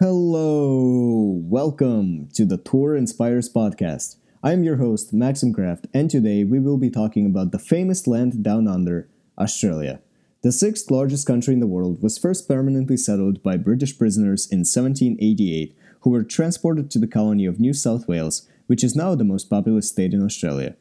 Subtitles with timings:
[0.00, 4.14] Hello, welcome to the Tour Inspires podcast.
[4.44, 8.06] I am your host, Maxim Kraft, and today we will be talking about the famous
[8.06, 10.00] land down under, Australia.
[10.42, 14.60] The sixth largest country in the world was first permanently settled by British prisoners in
[14.60, 19.24] 1788, who were transported to the colony of New South Wales, which is now the
[19.24, 20.76] most populous state in Australia.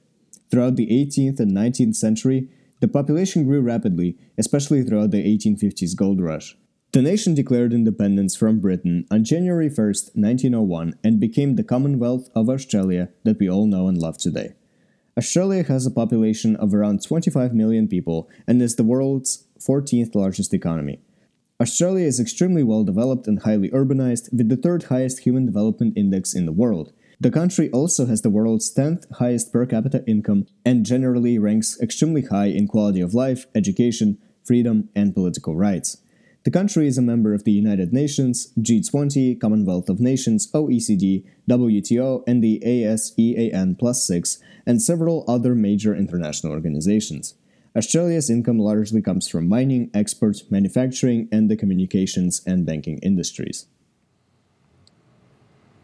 [0.51, 2.49] Throughout the 18th and 19th century,
[2.81, 6.55] the population grew rapidly, especially throughout the 1850s gold rush.
[6.97, 9.75] The nation declared independence from Britain on January 1,
[10.15, 14.55] 1901, and became the Commonwealth of Australia that we all know and love today.
[15.15, 20.55] Australia has a population of around 25 million people and is the world's 14th largest
[20.55, 20.99] economy.
[21.61, 26.33] Australia is extremely well developed and highly urbanized, with the third highest human development index
[26.33, 26.93] in the world.
[27.19, 32.23] The country also has the world's 10th highest per capita income and generally ranks extremely
[32.23, 35.97] high in quality of life, education, freedom, and political rights.
[36.47, 42.23] The country is a member of the United Nations, G20, Commonwealth of Nations, OECD, WTO,
[42.25, 47.33] and the ASEAN Plus 6, and several other major international organizations.
[47.75, 53.65] Australia's income largely comes from mining, exports, manufacturing, and the communications and banking industries.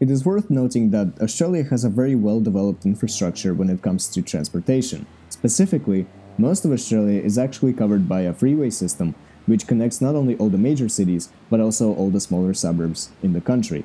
[0.00, 4.08] It is worth noting that Australia has a very well developed infrastructure when it comes
[4.08, 5.04] to transportation.
[5.28, 6.06] Specifically,
[6.38, 9.14] most of Australia is actually covered by a freeway system
[9.46, 13.32] which connects not only all the major cities, but also all the smaller suburbs in
[13.32, 13.84] the country.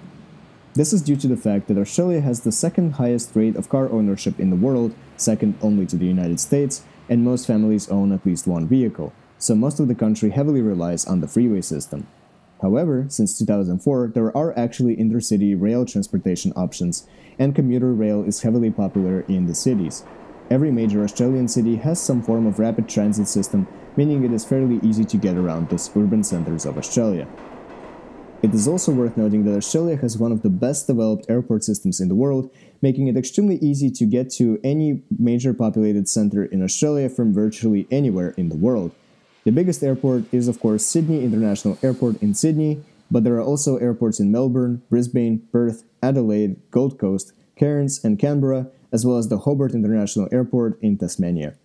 [0.74, 3.92] This is due to the fact that Australia has the second highest rate of car
[3.92, 8.26] ownership in the world, second only to the United States, and most families own at
[8.26, 12.06] least one vehicle, so most of the country heavily relies on the freeway system.
[12.62, 17.08] However, since 2004, there are actually intercity rail transportation options,
[17.40, 20.04] and commuter rail is heavily popular in the cities.
[20.50, 23.68] Every major Australian city has some form of rapid transit system
[24.00, 27.28] meaning it is fairly easy to get around those urban centers of Australia.
[28.42, 32.00] It is also worth noting that Australia has one of the best developed airport systems
[32.00, 32.50] in the world,
[32.82, 37.88] making it extremely easy to get to any major populated center in Australia from virtually
[37.92, 38.94] anywhere in the world.
[39.44, 42.82] The biggest airport is, of course, Sydney International Airport in Sydney,
[43.12, 48.68] but there are also airports in Melbourne, Brisbane, Perth, Adelaide, Gold Coast, Cairns, and Canberra,
[48.92, 51.56] as well as the Hobart International Airport in Tasmania.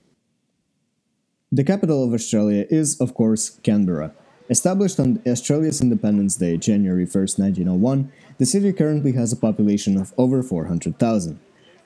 [1.50, 4.12] The capital of Australia is, of course, Canberra.
[4.50, 10.12] Established on Australia's Independence Day, January 1, 1901, the city currently has a population of
[10.18, 11.38] over 400,000.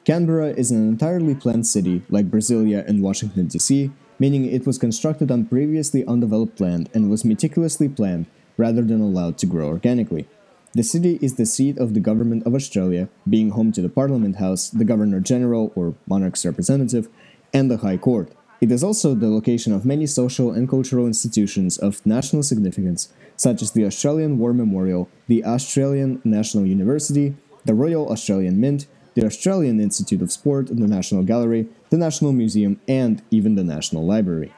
[0.05, 5.31] Canberra is an entirely planned city, like Brasilia and Washington, D.C., meaning it was constructed
[5.31, 8.27] on previously undeveloped land and was meticulously planned
[8.57, 10.27] rather than allowed to grow organically.
[10.75, 14.37] The city is the seat of the Government of Australia, being home to the Parliament
[14.37, 17.09] House, the Governor General or Monarch's representative,
[17.55, 18.31] and the High Court.
[18.61, 23.63] It is also the location of many social and cultural institutions of national significance, such
[23.63, 29.81] as the Australian War Memorial, the Australian National University, the Royal Australian Mint, the Australian
[29.81, 34.53] Institute of Sport, the National Gallery, the National Museum, and even the National Library.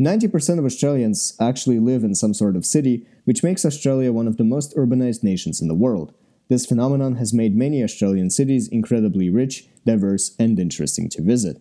[0.00, 4.36] 90% of Australians actually live in some sort of city, which makes Australia one of
[4.36, 6.14] the most urbanized nations in the world.
[6.48, 11.60] This phenomenon has made many Australian cities incredibly rich, diverse, and interesting to visit.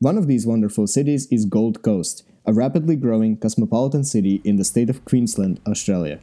[0.00, 4.64] One of these wonderful cities is Gold Coast, a rapidly growing cosmopolitan city in the
[4.64, 6.18] state of Queensland, Australia.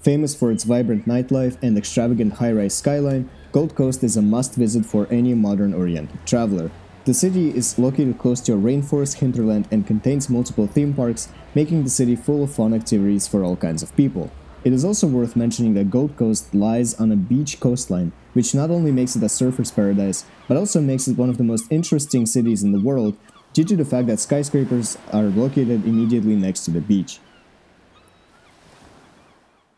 [0.00, 4.54] Famous for its vibrant nightlife and extravagant high rise skyline, Gold Coast is a must
[4.54, 6.70] visit for any modern oriented traveler.
[7.04, 11.84] The city is located close to a rainforest hinterland and contains multiple theme parks, making
[11.84, 14.30] the city full of fun activities for all kinds of people.
[14.64, 18.70] It is also worth mentioning that Gold Coast lies on a beach coastline, which not
[18.70, 22.24] only makes it a surfer's paradise, but also makes it one of the most interesting
[22.24, 23.18] cities in the world
[23.52, 27.18] due to the fact that skyscrapers are located immediately next to the beach.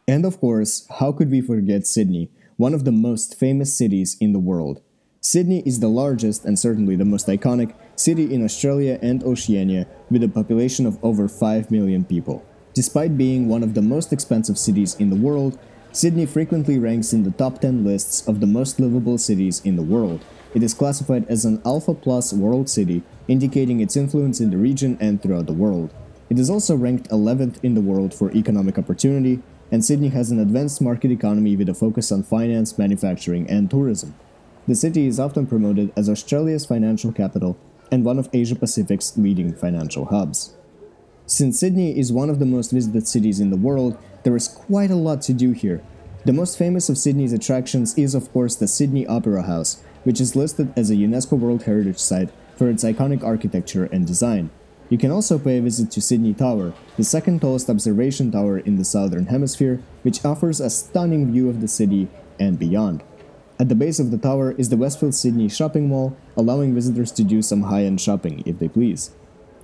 [0.06, 4.32] And of course, how could we forget Sydney, one of the most famous cities in
[4.32, 4.80] the world?
[5.26, 10.22] Sydney is the largest and certainly the most iconic city in Australia and Oceania with
[10.22, 12.44] a population of over 5 million people.
[12.74, 15.58] Despite being one of the most expensive cities in the world,
[15.90, 19.82] Sydney frequently ranks in the top 10 lists of the most livable cities in the
[19.82, 20.24] world.
[20.54, 24.96] It is classified as an Alpha Plus World City, indicating its influence in the region
[25.00, 25.92] and throughout the world.
[26.30, 29.42] It is also ranked 11th in the world for economic opportunity,
[29.72, 34.14] and Sydney has an advanced market economy with a focus on finance, manufacturing, and tourism.
[34.68, 37.56] The city is often promoted as Australia's financial capital
[37.92, 40.56] and one of Asia Pacific's leading financial hubs.
[41.24, 44.90] Since Sydney is one of the most visited cities in the world, there is quite
[44.90, 45.82] a lot to do here.
[46.24, 50.34] The most famous of Sydney's attractions is, of course, the Sydney Opera House, which is
[50.34, 54.50] listed as a UNESCO World Heritage Site for its iconic architecture and design.
[54.88, 58.78] You can also pay a visit to Sydney Tower, the second tallest observation tower in
[58.78, 62.08] the southern hemisphere, which offers a stunning view of the city
[62.40, 63.04] and beyond.
[63.58, 67.24] At the base of the tower is the Westfield Sydney shopping mall, allowing visitors to
[67.24, 69.12] do some high end shopping if they please.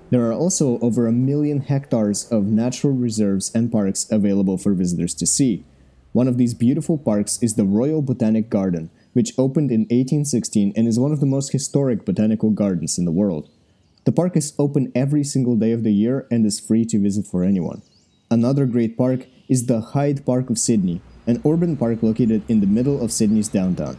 [0.09, 5.15] There are also over a million hectares of natural reserves and parks available for visitors
[5.17, 5.65] to see.
[6.13, 10.89] One of these beautiful parks is the Royal Botanic Garden, which opened in 1816 and
[10.89, 13.51] is one of the most historic botanical gardens in the world.
[14.05, 17.27] The park is open every single day of the year and is free to visit
[17.27, 17.83] for anyone.
[18.31, 22.67] Another great park is the Hyde Park of Sydney, an urban park located in the
[22.67, 23.97] middle of Sydney's downtown.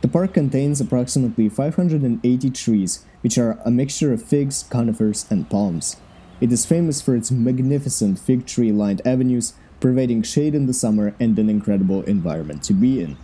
[0.00, 5.96] The park contains approximately 580 trees, which are a mixture of figs, conifers, and palms.
[6.40, 11.14] It is famous for its magnificent fig tree lined avenues, providing shade in the summer
[11.18, 13.16] and an incredible environment to be in.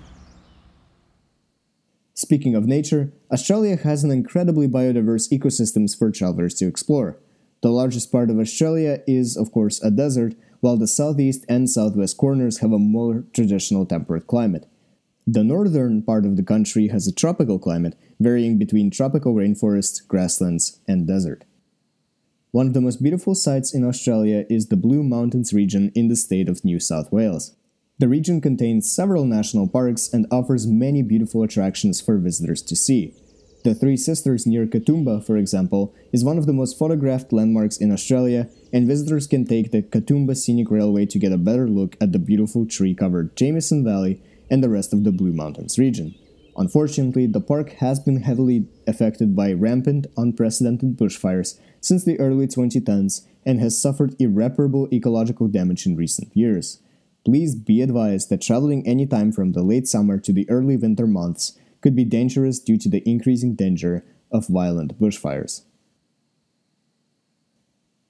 [2.14, 7.18] Speaking of nature, Australia has an incredibly biodiverse ecosystems for travelers to explore.
[7.60, 12.16] The largest part of Australia is, of course, a desert, while the southeast and southwest
[12.16, 14.66] corners have a more traditional temperate climate.
[15.26, 20.80] The northern part of the country has a tropical climate, varying between tropical rainforests, grasslands,
[20.88, 21.44] and desert.
[22.50, 26.16] One of the most beautiful sights in Australia is the Blue Mountains region in the
[26.16, 27.54] state of New South Wales.
[27.98, 33.12] The region contains several national parks and offers many beautiful attractions for visitors to see.
[33.64, 37.90] The Three Sisters near Katoomba, for example, is one of the most photographed landmarks in
[37.90, 42.12] Australia, and visitors can take the Katoomba Scenic Railway to get a better look at
[42.12, 44.20] the beautiful tree covered Jamison Valley
[44.50, 46.14] and the rest of the Blue Mountains region.
[46.58, 53.22] Unfortunately, the park has been heavily affected by rampant, unprecedented bushfires since the early 2010s
[53.46, 56.80] and has suffered irreparable ecological damage in recent years.
[57.24, 61.58] Please be advised that traveling anytime from the late summer to the early winter months
[61.84, 64.02] could be dangerous due to the increasing danger
[64.32, 65.66] of violent bushfires.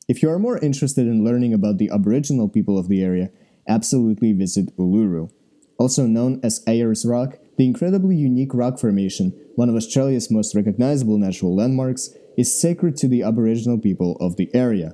[0.09, 3.31] If you are more interested in learning about the Aboriginal people of the area,
[3.69, 5.33] absolutely visit Uluru.
[5.77, 11.19] Also known as Ayers Rock, the incredibly unique rock formation, one of Australia's most recognizable
[11.19, 14.93] natural landmarks, is sacred to the Aboriginal people of the area.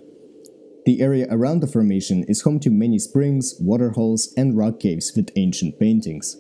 [0.87, 5.33] The area around the formation is home to many springs, waterholes, and rock caves with
[5.37, 6.39] ancient paintings.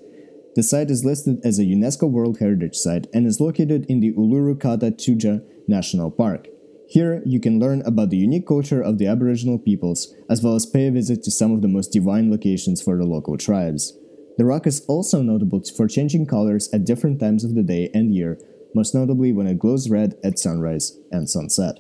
[0.57, 4.13] The site is listed as a UNESCO World Heritage Site and is located in the
[4.15, 6.49] Uluru Kata Tjuta National Park.
[6.89, 10.67] Here, you can learn about the unique culture of the Aboriginal peoples, as well as
[10.67, 13.97] pay a visit to some of the most divine locations for the local tribes.
[14.39, 18.13] The rock is also notable for changing colors at different times of the day and
[18.13, 18.41] year,
[18.75, 21.79] most notably when it glows red at sunrise and sunset.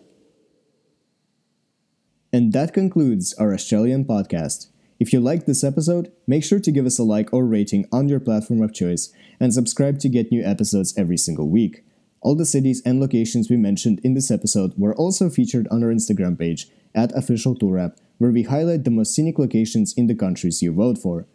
[2.32, 4.68] And that concludes our Australian podcast.
[5.00, 8.10] If you liked this episode, make sure to give us a like or rating on
[8.10, 9.10] your platform of choice
[9.40, 11.82] and subscribe to get new episodes every single week.
[12.20, 15.88] All the cities and locations we mentioned in this episode were also featured on our
[15.88, 20.14] Instagram page at Official Tour App, where we highlight the most scenic locations in the
[20.14, 21.26] countries you vote for.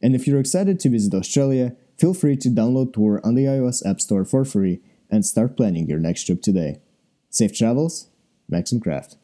[0.00, 3.84] And if you're excited to visit Australia, feel free to download Tour on the iOS
[3.86, 4.80] App Store for free
[5.10, 6.80] and start planning your next trip today.
[7.28, 8.08] Safe travels,
[8.48, 9.19] Maxim Kraft.